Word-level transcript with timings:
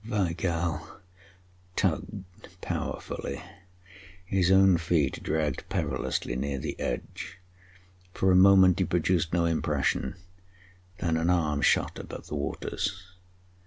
Weigall 0.03 0.99
tugged 1.75 2.23
powerfully, 2.59 3.39
his 4.25 4.49
own 4.49 4.79
feet 4.79 5.21
dragged 5.21 5.69
perilously 5.69 6.35
near 6.35 6.57
the 6.57 6.75
edge. 6.79 7.37
For 8.11 8.31
a 8.31 8.35
moment 8.35 8.79
he 8.79 8.85
produced 8.85 9.31
no 9.31 9.45
impression, 9.45 10.15
then 10.97 11.17
an 11.17 11.29
arm 11.29 11.61
shot 11.61 11.99
above 11.99 12.25
the 12.25 12.35
waters. 12.35 13.13